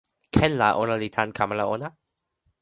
ken 0.37 0.51
la 0.61 0.69
ona 0.83 0.95
li 1.01 1.09
tan 1.15 1.29
kalama 1.37 1.65
ona? 1.75 1.87